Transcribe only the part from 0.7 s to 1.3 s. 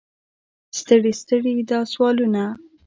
ستړي